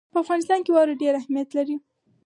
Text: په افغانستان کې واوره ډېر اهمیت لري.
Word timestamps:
په 0.13 0.17
افغانستان 0.23 0.59
کې 0.63 0.71
واوره 0.73 0.99
ډېر 1.01 1.13
اهمیت 1.17 1.49
لري. 1.57 1.75